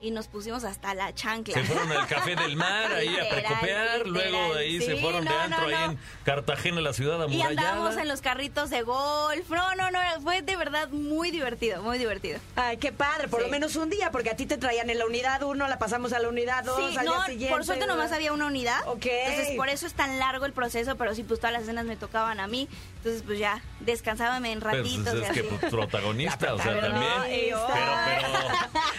[0.04, 1.54] y nos pusimos hasta la chancla.
[1.56, 5.24] Se fueron al Café del Mar ahí a Literal, precopear, luego de ahí se fueron
[5.24, 5.92] de no, antro no, ahí no.
[5.94, 7.50] en Cartagena, la ciudad Y amurallada.
[7.72, 9.50] andábamos en los carritos de golf.
[9.50, 12.40] No, no, no, fue de verdad muy divertido, muy divertido.
[12.58, 13.46] Ay, qué padre, por Sí.
[13.46, 16.12] lo menos un día, porque a ti te traían en la unidad uno, la pasamos
[16.14, 17.56] a la unidad dos, Sí, al no, día siguiente.
[17.56, 18.80] por suerte nomás había una unidad.
[18.88, 19.06] Ok.
[19.06, 21.96] Entonces, por eso es tan largo el proceso, pero sí, pues todas las escenas me
[21.96, 22.68] tocaban a mí.
[22.98, 25.14] Entonces, pues ya, descansábame en Pues, ratitos.
[25.14, 25.50] es y que así.
[25.60, 27.12] pues, protagonista, o sea, también.
[27.26, 28.38] Pero, pero,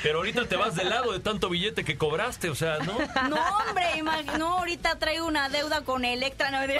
[0.02, 2.96] pero ahorita te vas de de tanto billete que cobraste, o sea, ¿no?
[3.28, 4.02] No, hombre,
[4.38, 6.50] no, ahorita traigo una deuda con Electra.
[6.50, 6.62] No,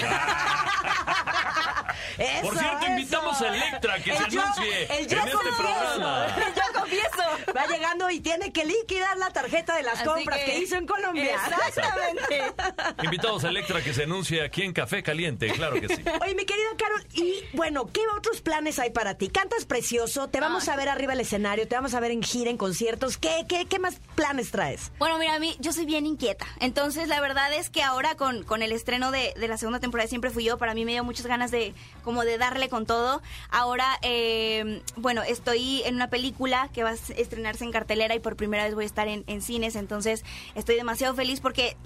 [2.19, 2.91] Eso, Por cierto, eso.
[2.91, 6.27] invitamos a Electra que se yo- anuncie el yo en este programa.
[6.55, 7.14] Yo confieso.
[7.57, 10.59] Va llegando y tiene que liquidar la tarjeta de las Así compras que...
[10.59, 11.37] hizo en Colombia.
[11.69, 12.55] Exactamente.
[13.03, 16.03] Invitados a Electra que se anuncie aquí en Café Caliente, claro que sí.
[16.23, 19.29] Oye, mi querida Carol, y bueno, ¿qué otros planes hay para ti?
[19.29, 22.51] Cantas precioso, te vamos a ver arriba del escenario, te vamos a ver en gira,
[22.51, 23.17] en conciertos.
[23.17, 24.93] ¿Qué, qué, qué más planes traes?
[24.99, 26.47] Bueno, mira, a mí, yo soy bien inquieta.
[26.61, 30.05] Entonces, la verdad es que ahora con, con el estreno de, de la segunda temporada
[30.05, 32.87] de Siempre Fui Yo, para mí me dio muchas ganas de, como de darle con
[32.87, 33.23] todo.
[33.51, 38.37] Ahora, eh, bueno, estoy en una película que va a estrenarse en cartelera y por
[38.37, 39.77] primera vez voy a estar en, en cines.
[39.77, 40.25] Entonces,
[40.55, 41.77] estoy demasiado feliz porque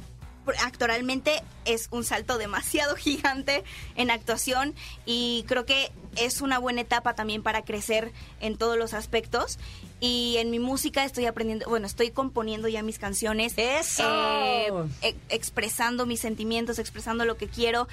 [0.65, 3.65] actualmente es un salto demasiado gigante
[3.97, 8.95] en actuación y creo que es una buena etapa también para crecer en todos los
[8.95, 9.59] aspectos
[10.01, 14.05] y en mi música estoy aprendiendo, bueno, estoy componiendo ya mis canciones, ¡Eso!
[14.07, 17.89] eh, e- expresando mis sentimientos, expresando lo que quiero.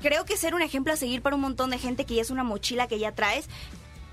[0.00, 2.30] Creo que ser un ejemplo a seguir para un montón de gente que ya es
[2.30, 3.48] una mochila que ya traes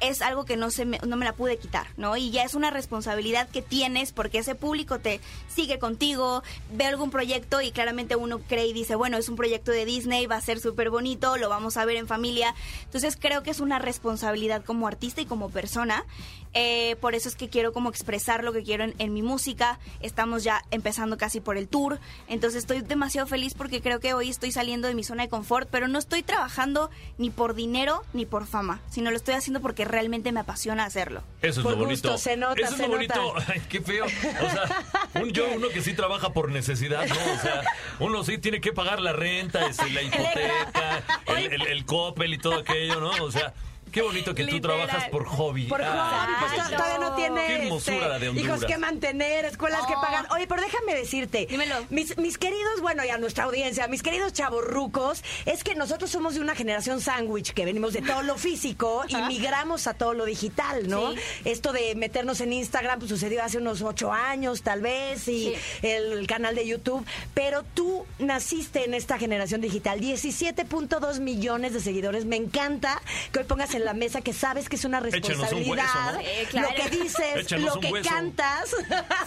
[0.01, 2.17] es algo que no se me, no me la pude quitar, ¿no?
[2.17, 7.11] Y ya es una responsabilidad que tienes porque ese público te sigue contigo, ve algún
[7.11, 10.41] proyecto y claramente uno cree y dice, bueno, es un proyecto de Disney, va a
[10.41, 12.53] ser súper bonito, lo vamos a ver en familia.
[12.85, 16.05] Entonces creo que es una responsabilidad como artista y como persona.
[16.53, 19.79] Eh, por eso es que quiero como expresar lo que quiero en, en mi música.
[20.01, 21.99] Estamos ya empezando casi por el tour.
[22.27, 25.69] Entonces estoy demasiado feliz porque creo que hoy estoy saliendo de mi zona de confort,
[25.71, 29.85] pero no estoy trabajando ni por dinero ni por fama, sino lo estoy haciendo porque
[29.85, 31.23] realmente me apasiona hacerlo.
[31.41, 32.09] Eso es Por lo bonito.
[32.11, 33.33] gusto, se nota, Eso es se lo bonito.
[33.47, 34.05] Ay, qué feo.
[34.05, 34.85] O sea,
[35.21, 37.15] un, yo, uno que sí trabaja por necesidad, ¿no?
[37.15, 37.63] O sea,
[37.99, 42.55] uno sí tiene que pagar la renta, la hipoteca, el, el, el Coppel y todo
[42.59, 43.11] aquello, ¿no?
[43.23, 43.53] O sea,
[43.91, 45.65] qué bonito que tú trabajas por hobby.
[45.67, 46.75] Por Ah, hobby, pues Exacto.
[46.77, 48.71] todavía no tiene Qué hermosura la de este, hijos Honduras.
[48.71, 50.01] que mantener, escuelas que Oh.
[50.01, 50.27] pagar.
[50.31, 51.75] Oye, pero déjame decirte, Dímelo.
[51.89, 56.35] mis, mis queridos, bueno, y a nuestra audiencia, mis queridos chavorrucos, es que nosotros somos
[56.35, 60.25] de una generación sándwich que venimos de todo lo físico y migramos a todo lo
[60.25, 61.11] digital, ¿no?
[61.13, 61.19] Sí.
[61.45, 65.53] Esto de meternos en Instagram pues, sucedió hace unos ocho años, tal vez, y Sí.
[65.81, 71.79] el, el canal de YouTube, pero tú naciste en esta generación digital, 17.2 millones de
[71.79, 72.25] seguidores.
[72.25, 73.01] Me encanta
[73.31, 76.13] que hoy pongas en la mesa que sabes que es una Échenos un hueso, responsabilidad,
[76.13, 76.19] ¿no?
[76.19, 76.69] Sí, claro.
[76.69, 78.69] lo que dices, Échanos lo que cantas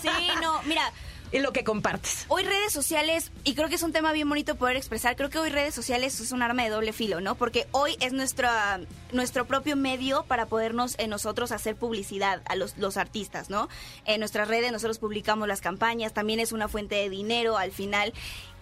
[0.02, 0.08] Sí,
[0.40, 0.92] no, mira,
[1.34, 2.26] y lo que compartes.
[2.28, 5.38] Hoy redes sociales, y creo que es un tema bien bonito poder expresar, creo que
[5.38, 7.34] hoy redes sociales es un arma de doble filo, ¿no?
[7.34, 8.80] Porque hoy es nuestra,
[9.12, 13.68] nuestro propio medio para podernos en nosotros hacer publicidad a los, los artistas, ¿no?
[14.04, 18.12] En nuestras redes nosotros publicamos las campañas, también es una fuente de dinero al final.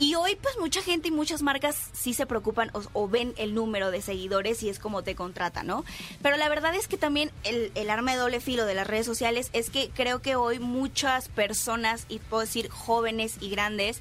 [0.03, 3.93] Y hoy pues mucha gente y muchas marcas sí se preocupan o, ven el número
[3.93, 5.85] de seguidores y es como te contrata, ¿no?
[6.23, 9.07] Pero la verdad es que también el, el arma de doble filo de las redes
[9.07, 14.01] sociales es que creo que hoy muchas personas, y puedo decir jóvenes y grandes,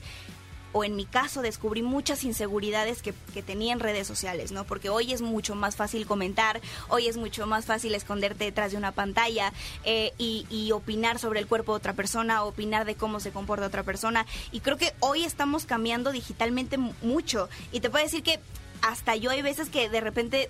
[0.73, 4.63] o en mi caso descubrí muchas inseguridades que, que, tenía en redes sociales, ¿no?
[4.63, 8.77] Porque hoy es mucho más fácil comentar, hoy es mucho más fácil esconderte detrás de
[8.77, 9.53] una pantalla
[9.83, 13.65] eh, y, y, opinar sobre el cuerpo de otra persona, opinar de cómo se comporta
[13.65, 14.25] otra persona.
[14.51, 17.49] Y creo que hoy estamos cambiando digitalmente mucho.
[17.71, 18.39] Y te puedo decir que
[18.81, 20.49] hasta yo hay veces que de repente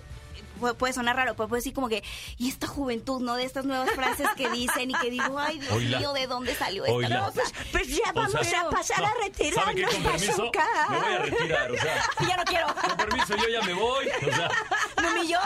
[0.74, 2.02] puede, sonar raro, pero puede decir como que,
[2.38, 3.36] y esta juventud, ¿no?
[3.36, 6.84] De estas nuevas frases que dicen y que digo, ay, Dios mío, ¿de dónde salió
[6.84, 7.32] esta cosa?
[7.34, 10.50] Pues, pues, ya vamos a pasar a retirarnos, ¿Con permiso?
[10.90, 12.02] Me voy a retirar, o sea.
[12.28, 12.66] ya no quiero.
[12.74, 14.50] Con permiso, yo ya me voy, o sea.
[15.02, 15.38] Me humilló.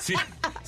[0.00, 0.14] Sí, sí,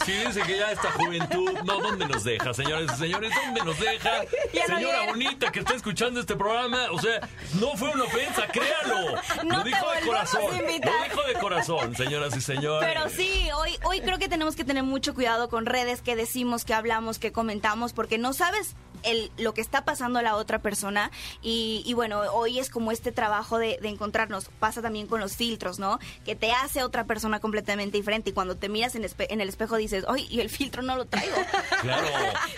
[0.04, 3.32] dice que ya esta juventud, no, ¿dónde nos deja, señores y señores?
[3.44, 4.10] ¿Dónde nos deja?
[4.66, 7.20] Señora bonita que está escuchando este programa, o sea,
[7.60, 9.16] no fue una ofensa, créalo.
[9.44, 10.42] No lo dijo te de corazón.
[10.42, 12.88] Lo dijo de corazón, señoras y señores.
[12.92, 16.64] Pero sí, hoy, hoy creo que tenemos que tener mucho cuidado con redes que decimos,
[16.64, 18.74] que hablamos, que comentamos, porque no sabes
[19.06, 21.10] el, lo que está pasando a la otra persona
[21.42, 25.36] y, y bueno, hoy es como este trabajo de, de, encontrarnos, pasa también con los
[25.36, 25.98] filtros, ¿no?
[26.24, 29.48] Que te hace otra persona completamente diferente y cuando te miras en, espe en el
[29.48, 31.36] espejo dices, ¡ay, y el filtro no lo traigo!
[31.82, 32.06] Claro,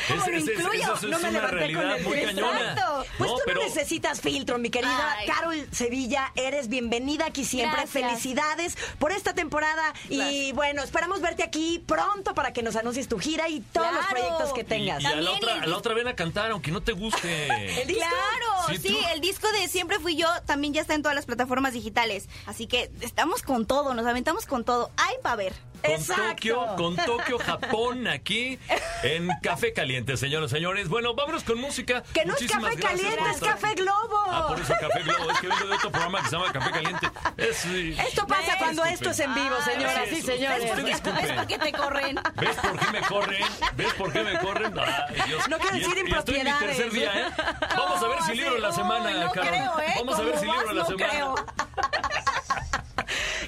[0.08, 0.94] ¿Cómo es, lo es, incluyo?
[0.94, 2.06] es, es, no me levanté con el.
[2.30, 3.04] Exacto.
[3.18, 5.26] Pues No, tú pero- no necesitas filtro, mi querida Ay.
[5.26, 6.32] Carol Sevilla.
[6.34, 7.80] Eres bienvenida aquí siempre.
[7.82, 8.04] Gracias.
[8.04, 9.92] Felicidades por esta temporada.
[10.08, 14.06] Y bueno, esperamos verte aquí pronto para que nos anuncies tu gira y todos los
[14.06, 15.02] proyectos que tengas.
[15.02, 17.48] y a la otra, el- a la otra ven a cantar, aunque no te guste.
[17.86, 21.26] Claro, Sí, sí, el disco de Siempre Fui Yo también ya está en todas las
[21.26, 22.28] plataformas digitales.
[22.46, 24.90] Así que estamos con todo, nos aventamos con todo.
[24.96, 25.52] Hay para ver.
[25.82, 26.32] Con Exacto.
[26.32, 28.58] Tokio, con Tokio, Japón, aquí
[29.04, 30.88] en Café Caliente, señores, señores.
[30.88, 32.02] Bueno, vámonos con música.
[32.12, 34.18] Que no es café caliente, es café globo.
[34.26, 35.30] Ah, por eso Café Globo.
[35.30, 37.08] Es que vengo de otro programa que se llama Café Caliente.
[37.36, 40.24] Es, Esto pasa cuando esto es en vivo, señoras así y es.
[40.26, 40.84] señores.
[40.84, 42.16] ¿Ves por qué te corren?
[42.34, 43.44] ¿Ves por qué me corren?
[43.76, 44.74] ¿Ves por qué me corren?
[44.80, 45.48] Ay, Dios.
[45.48, 46.76] No quiero decir y estoy en mi impropiedades.
[46.76, 47.32] tercer día, ¿eh?
[47.76, 49.48] Vamos a ver si No, libro la semana, uy, no Carol.
[49.48, 49.94] creo, ¿eh?
[49.98, 51.10] Vamos a ver si libro la no semana.
[51.10, 51.34] creo.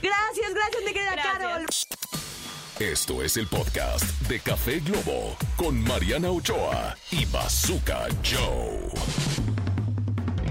[0.03, 1.39] Gracias, gracias, mi querida Gracias.
[1.39, 1.67] Carol.
[2.79, 8.89] Esto es el podcast de Café Globo con Mariana Ochoa y Bazooka Joe.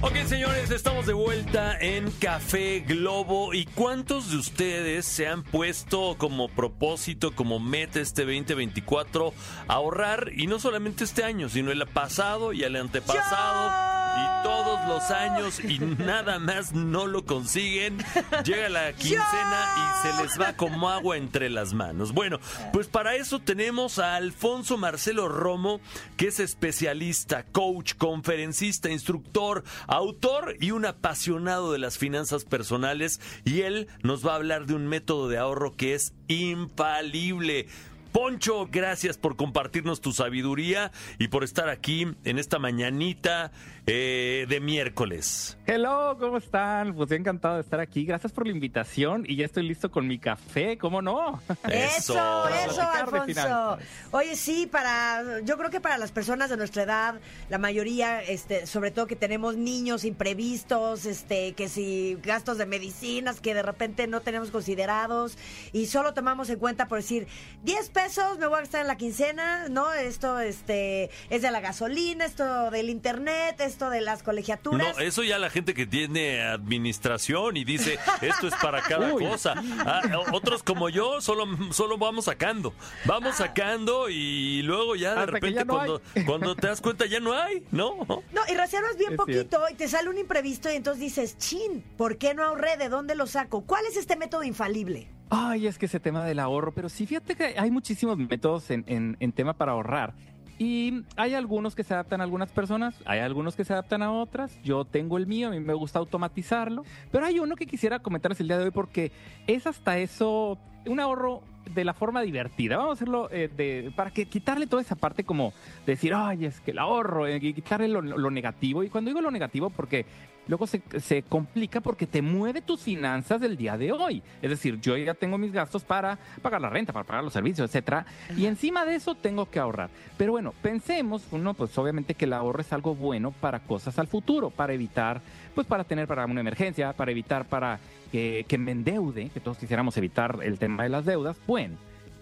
[0.01, 3.53] Ok, señores, estamos de vuelta en Café Globo.
[3.53, 9.33] ¿Y cuántos de ustedes se han puesto como propósito, como meta este 2024,
[9.67, 10.31] ahorrar?
[10.37, 13.88] Y no solamente este año, sino el pasado y el antepasado.
[14.17, 17.97] Y todos los años y nada más no lo consiguen.
[18.43, 22.13] Llega la quincena y se les va como agua entre las manos.
[22.13, 22.39] Bueno,
[22.73, 25.79] pues para eso tenemos a Alfonso Marcelo Romo,
[26.17, 33.21] que es especialista, coach, conferencista, instructor, autor y un apasionado de las finanzas personales.
[33.45, 37.67] Y él nos va a hablar de un método de ahorro que es infalible.
[38.11, 43.51] Poncho, gracias por compartirnos tu sabiduría y por estar aquí en esta mañanita
[43.91, 45.57] eh, de miércoles.
[45.65, 46.95] Hello, ¿cómo están?
[46.95, 48.05] Pues encantado de estar aquí.
[48.05, 51.41] Gracias por la invitación y ya estoy listo con mi café, ¿cómo no?
[51.69, 53.77] Eso, eso, Alfonso.
[54.11, 58.65] Oye, sí, para, yo creo que para las personas de nuestra edad, la mayoría, este,
[58.65, 64.07] sobre todo que tenemos niños imprevistos, este, que si gastos de medicinas que de repente
[64.07, 65.37] no tenemos considerados
[65.73, 67.27] y solo tomamos en cuenta por decir
[67.63, 69.93] 10 pesos me voy a gastar en la quincena, ¿no?
[69.93, 74.97] Esto, este, es de la gasolina, esto del internet, esto de las colegiaturas.
[74.97, 79.23] No, eso ya la gente que tiene administración y dice esto es para cada Uy.
[79.25, 79.53] cosa.
[79.85, 80.01] Ah,
[80.33, 82.73] otros como yo solo, solo vamos sacando.
[83.05, 85.73] Vamos sacando y luego ya de Hasta repente ya no
[86.25, 87.95] cuando, te das cuenta ya no hay, ¿no?
[88.07, 91.83] No, y reservas bien Es poquito y te sale un imprevisto y entonces dices, chin,
[91.97, 92.77] ¿por qué no ahorré?
[92.77, 93.61] ¿De dónde lo saco?
[93.61, 95.07] ¿Cuál es este método infalible?
[95.31, 98.83] Ay, es que ese tema del ahorro, pero sí, fíjate que hay muchísimos métodos en,
[98.87, 100.15] en- en tema para ahorrar.
[100.59, 104.11] Y hay algunos que se adaptan a algunas personas, hay algunos que se adaptan a
[104.11, 104.61] otras.
[104.61, 106.83] Yo tengo el mío, a mí me gusta automatizarlo.
[107.11, 109.13] Pero hay uno que quisiera comentarles el día de hoy porque
[109.47, 111.41] es hasta eso un ahorro
[111.73, 112.77] de la forma divertida.
[112.77, 115.53] Vamos a hacerlo eh, de, para que quitarle toda esa parte como
[115.85, 118.83] decir, ay, es que el ahorro, eh, y quitarle lo, lo negativo.
[118.83, 120.05] Y cuando digo lo negativo, porque
[120.47, 124.23] luego se, se complica porque te mueve tus finanzas del día de hoy.
[124.41, 127.69] Es decir, yo ya tengo mis gastos para pagar la renta, para pagar los servicios,
[127.69, 128.05] etcétera,
[128.35, 129.89] y encima de eso tengo que ahorrar.
[130.17, 134.07] Pero bueno, pensemos, uno, pues obviamente que el ahorro es algo bueno para cosas al
[134.07, 135.21] futuro, para evitar,
[135.53, 137.79] pues para tener para una emergencia, para evitar para
[138.11, 141.37] que, que me endeude, que todos quisiéramos evitar el tema de las deudas.
[141.47, 141.77] Bueno.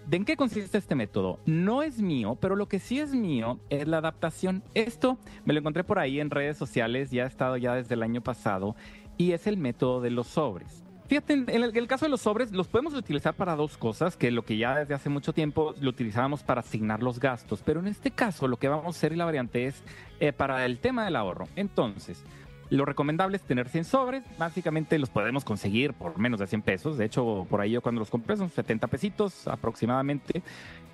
[0.08, 1.38] ¿De en qué consiste este método?
[1.44, 4.62] No es mío, pero lo que sí es mío es la adaptación.
[4.72, 8.02] Esto me lo encontré por ahí en redes sociales, ya ha estado ya desde el
[8.02, 8.74] año pasado.
[9.18, 10.82] y es el método de los sobres.
[11.08, 14.44] Fíjate, en el, caso de los sobres, los podemos utilizar para dos cosas, que lo
[14.44, 18.10] que ya desde hace mucho tiempo lo utilizábamos para asignar los gastos, pero en este
[18.10, 19.82] caso lo que vamos a hacer y la variante es
[20.20, 21.48] eh, para el tema del ahorro.
[21.56, 22.22] Entonces,
[22.70, 24.24] lo recomendable es tener 100 sobres.
[24.38, 26.98] Básicamente los podemos conseguir por menos de 100 pesos.
[26.98, 30.42] De hecho, por ahí yo cuando los compré son 70 pesitos aproximadamente.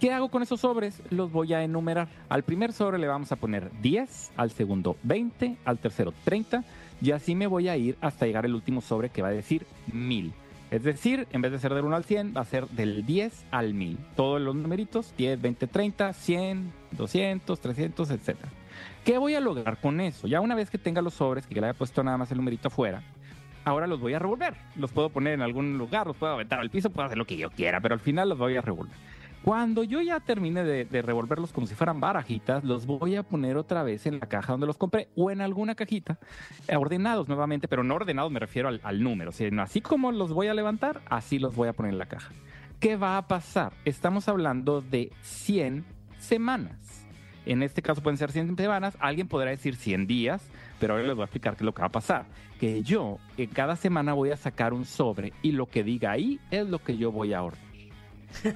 [0.00, 1.02] ¿Qué hago con esos sobres?
[1.10, 2.08] Los voy a enumerar.
[2.28, 6.64] Al primer sobre le vamos a poner 10, al segundo 20, al tercero 30
[7.00, 9.66] y así me voy a ir hasta llegar el último sobre que va a decir
[9.92, 10.32] 1000.
[10.70, 13.44] Es decir, en vez de ser del 1 al 100, va a ser del 10
[13.50, 13.98] al 1000.
[14.16, 18.50] Todos los numeritos, 10, 20, 30, 100, 200, 300, etcétera.
[19.04, 20.26] ¿Qué voy a lograr con eso?
[20.26, 22.68] Ya una vez que tenga los sobres, que le haya puesto nada más el numerito
[22.68, 23.02] afuera,
[23.62, 24.54] ahora los voy a revolver.
[24.76, 27.36] Los puedo poner en algún lugar, los puedo aventar al piso, puedo hacer lo que
[27.36, 28.96] yo quiera, pero al final los voy a revolver.
[29.44, 33.58] Cuando yo ya termine de, de, revolverlos como si fueran barajitas, los voy a poner
[33.58, 36.18] otra vez en la caja donde los compré o en alguna cajita,
[36.66, 40.32] eh, ordenados nuevamente, pero no ordenados me refiero al, al número, sino así como los
[40.32, 42.32] voy a levantar, así los voy a poner en la caja.
[42.80, 43.74] ¿Qué va a pasar?
[43.84, 45.84] Estamos hablando de 100
[46.18, 47.03] semanas.
[47.46, 50.42] En este caso pueden ser 100 semanas, alguien podrá decir 100 días,
[50.80, 52.26] pero ahora les voy a explicar qué es lo que va a pasar.
[52.58, 56.40] Que yo en cada semana voy a sacar un sobre y lo que diga ahí
[56.50, 57.60] es lo que yo voy a ahorrar.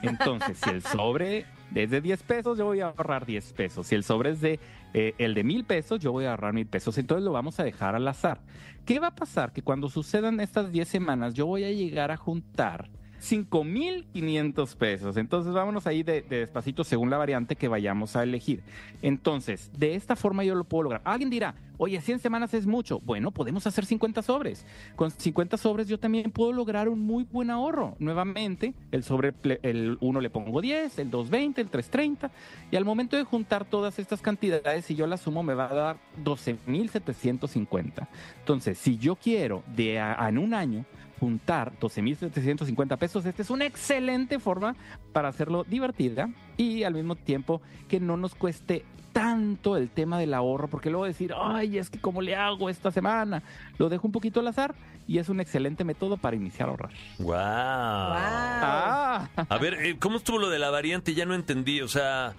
[0.02, 3.86] Entonces, si el sobre es de 10 pesos, yo voy a ahorrar 10 pesos.
[3.86, 4.58] Si el sobre es de
[4.94, 6.96] eh, el de mil pesos, yo voy a ahorrar mil pesos.
[6.98, 8.40] Entonces lo vamos a dejar al azar.
[8.84, 9.52] ¿Qué va a pasar?
[9.52, 12.88] Que cuando sucedan estas 10 semanas, yo voy a llegar a juntar
[13.20, 15.16] 5.500 pesos.
[15.16, 18.62] Entonces vámonos ahí de, de, despacito según la variante que vayamos a elegir.
[19.02, 21.02] Entonces, de esta forma yo lo puedo lograr.
[21.04, 23.00] Alguien dirá, oye, 100 semanas es mucho.
[23.00, 24.66] Bueno, podemos hacer 50 sobres.
[24.96, 27.96] Con 50 sobres yo también puedo lograr un muy buen ahorro.
[27.98, 32.30] Nuevamente, el sobre, el 1 le pongo 10, el 2 20, el 3 30.
[32.70, 35.74] Y al momento de juntar todas estas cantidades, si yo las sumo, me va a
[35.74, 38.08] dar 12.750.
[38.40, 40.84] Entonces, si yo quiero de en un año
[41.18, 43.26] juntar 12.750 pesos.
[43.26, 44.76] Esta es una excelente forma
[45.12, 48.84] para hacerlo divertida y al mismo tiempo que no nos cueste
[49.18, 52.92] tanto el tema del ahorro, porque luego decir, ay, es que cómo le hago esta
[52.92, 53.42] semana,
[53.76, 54.76] lo dejo un poquito al azar
[55.08, 56.92] y es un excelente método para iniciar a ahorrar.
[57.18, 57.34] Wow.
[57.36, 59.28] Ah.
[59.48, 61.14] A ver, eh, ¿cómo estuvo lo de la variante?
[61.14, 62.32] Ya no entendí, o sea,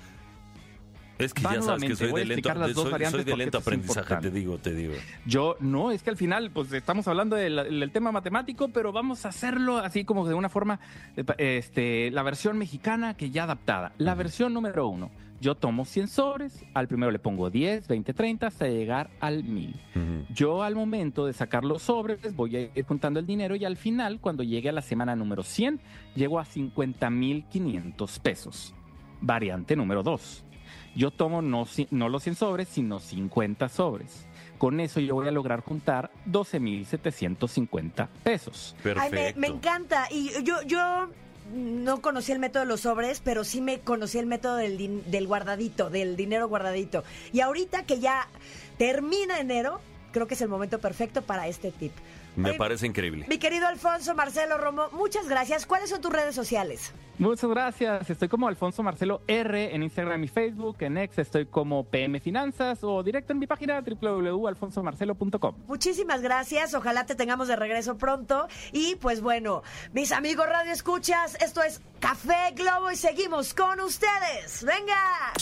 [1.18, 4.32] es que ya sabes que soy de lento, de, soy, soy de lento aprendizaje, te
[4.32, 4.94] digo, te digo.
[5.26, 9.26] Yo, no, es que al final, pues estamos hablando del, del, tema matemático, pero vamos
[9.26, 10.80] a hacerlo así como de una forma,
[11.38, 13.92] este, la versión mexicana que ya adaptada.
[13.98, 14.18] La uh -huh.
[14.18, 15.12] versión número uno.
[15.42, 19.70] Yo tomo 100 sobres, al primero le pongo 10, 20, 30 hasta llegar al 1000.
[19.70, 20.26] Uh -huh.
[20.34, 23.78] Yo al momento de sacar los sobres voy a ir juntando el dinero y al
[23.78, 25.80] final, cuando llegue a la semana número 100,
[26.16, 28.74] llego a 50,500 pesos.
[29.22, 30.46] Variante número 2
[30.96, 34.28] yo tomo no, no los 100 sobres, sino 50 sobres.
[34.58, 38.76] Con eso yo voy a lograr juntar 12.750 pesos.
[38.84, 39.18] Perfecto.
[39.18, 40.08] Ay, me, me, encanta.
[40.12, 41.10] Y yo, yo
[41.54, 45.28] no conocí el método de los sobres, pero sí me conocí el método del, del
[45.28, 47.04] guardadito, del dinero guardadito.
[47.34, 48.28] Y ahorita que ya
[48.78, 49.82] termina enero,
[50.12, 51.92] creo que es el momento perfecto para este tip.
[52.40, 53.26] Me Oye, parece increíble.
[53.28, 55.66] Mi querido Alfonso Marcelo Romo, muchas gracias.
[55.66, 56.94] ¿Cuáles son tus redes sociales?
[57.18, 58.10] Muchas gracias.
[58.10, 60.78] Estoy como Alfonso Marcelo R en Instagram y Facebook.
[60.80, 65.56] En X estoy como PM Finanzas o directo en mi página www.alfonsomarcelo.com.
[65.68, 66.74] Muchísimas gracias.
[66.74, 68.48] Ojalá te tengamos de regreso pronto.
[68.72, 74.64] Y pues bueno, mis amigos Radio Escuchas, esto es Café Globo y seguimos con ustedes.
[74.64, 75.34] ¡Venga!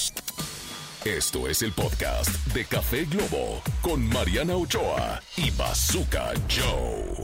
[1.15, 7.23] Esto es el podcast de Café Globo con Mariana Ochoa y Bazooka Joe.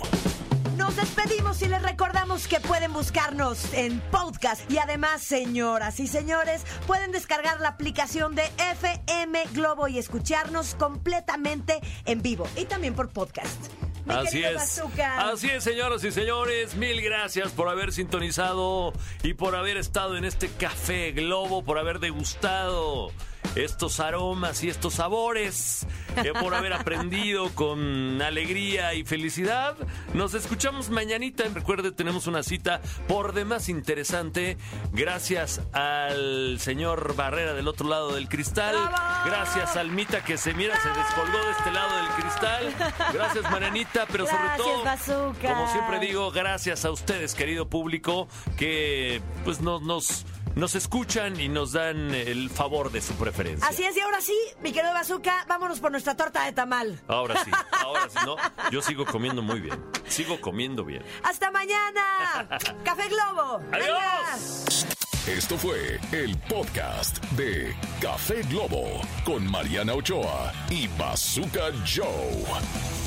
[0.78, 6.66] Nos despedimos y les recordamos que pueden buscarnos en podcast y además, señoras y señores,
[6.88, 13.10] pueden descargar la aplicación de FM Globo y escucharnos completamente en vivo y también por
[13.10, 13.70] podcast.
[14.06, 14.56] Mi Así es.
[14.56, 15.30] Bazooka.
[15.30, 16.76] Así es, señoras y señores.
[16.76, 18.94] Mil gracias por haber sintonizado
[19.24, 23.12] y por haber estado en este Café Globo, por haber degustado
[23.56, 25.86] estos aromas y estos sabores,
[26.18, 29.76] eh, por haber aprendido con alegría y felicidad.
[30.14, 31.44] Nos escuchamos mañanita.
[31.54, 34.58] Recuerde, tenemos una cita por demás interesante.
[34.92, 38.76] Gracias al señor Barrera del otro lado del cristal.
[38.76, 39.26] ¡Bravo!
[39.26, 42.94] Gracias al Mita que se mira, se descolgó de este lado del cristal.
[43.14, 45.54] Gracias, Marianita, pero Gracias, sobre todo, Bazooka.
[45.54, 51.50] como siempre digo, gracias a ustedes, querido público, que pues nos, nos nos escuchan y
[51.50, 53.68] nos dan el favor de su preferencia.
[53.68, 57.00] Así es, y ahora sí, mi querido Bazooka, vámonos por nuestra torta de tamal.
[57.08, 58.36] Ahora sí, ahora sí, no,
[58.72, 61.04] yo sigo comiendo muy bien, sigo comiendo bien.
[61.24, 62.48] ¡Hasta mañana!
[62.84, 63.62] ¡Café Globo!
[63.72, 64.86] ¡Adiós!
[64.86, 65.04] Venga.
[65.26, 72.44] Esto fue el podcast de Café Globo con Mariana Ochoa y Bazooka Joe.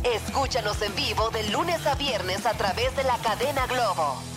[0.03, 4.36] Escúchanos en vivo de lunes a viernes a través de la cadena Globo.